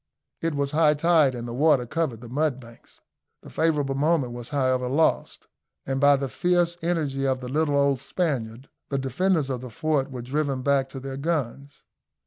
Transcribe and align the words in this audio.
It 0.41 0.55
was 0.55 0.71
high 0.71 0.95
tide, 0.95 1.35
and 1.35 1.47
the 1.47 1.53
water 1.53 1.85
covered 1.85 2.21
the 2.21 2.27
mudbanks. 2.27 3.01
The 3.43 3.51
favourable 3.51 3.93
moment 3.93 4.33
was 4.33 4.49
however 4.49 4.87
lost, 4.87 5.45
and 5.85 6.01
by 6.01 6.15
the 6.15 6.27
fierce 6.27 6.75
energy 6.81 7.27
of 7.27 7.39
the 7.39 7.49
little 7.49 7.75
old 7.77 7.99
Spaniard 7.99 8.67
the 8.89 8.97
defenders 8.97 9.51
of 9.51 9.61
the 9.61 9.69
fort 9.69 10.09
were 10.09 10.23
driven 10.23 10.63
back 10.63 10.89
to 10.89 10.99
their 10.99 11.17
guns. 11.17 11.83